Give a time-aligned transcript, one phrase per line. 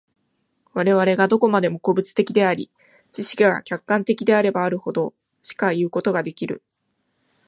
[0.73, 2.71] 我々がどこまでも個物的であり、
[3.11, 6.63] 知識が客観的であればあるほど、しかいうことができる。